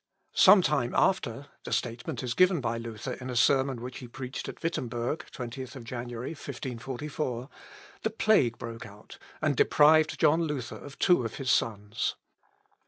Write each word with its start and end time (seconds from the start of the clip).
Some 0.33 0.63
time 0.63 0.95
after, 0.97 1.45
(the 1.63 1.71
statement 1.71 2.23
is 2.23 2.33
given 2.33 2.59
by 2.59 2.79
Luther 2.79 3.13
in 3.13 3.29
a 3.29 3.35
sermon 3.35 3.81
which 3.83 3.99
he 3.99 4.07
preached 4.07 4.49
at 4.49 4.59
Wittemberg, 4.63 5.25
20th 5.31 5.83
January 5.83 6.31
1544,) 6.31 7.47
the 8.01 8.09
plague 8.09 8.57
broke 8.57 8.87
out, 8.87 9.19
and 9.43 9.55
deprived 9.55 10.19
John 10.19 10.41
Luther 10.41 10.77
of 10.83 10.97
two 10.97 11.23
of 11.23 11.35
his 11.35 11.51
sons. 11.51 12.15